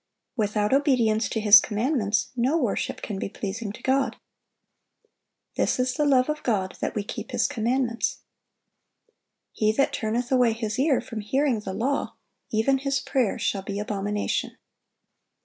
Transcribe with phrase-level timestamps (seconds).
[0.35, 4.15] (724) Without obedience to His commandments, no worship can be pleasing to God.
[5.57, 8.17] "This is the love of God, that we keep His commandments."
[9.51, 12.15] "He that turneth away his ear from hearing the law,
[12.49, 14.57] even his prayer shall be abomination."